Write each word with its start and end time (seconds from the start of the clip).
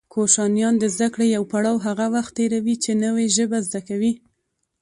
کوشنیان 0.13 0.73
د 0.79 0.83
زده 0.95 1.07
کړې 1.13 1.27
يو 1.35 1.43
پړاو 1.51 1.83
هغه 1.85 2.05
وخت 2.15 2.31
تېروي 2.37 2.75
چې 2.83 2.91
نوې 3.03 3.25
ژبه 3.35 3.57
زده 3.67 3.81
کوي 3.87 4.13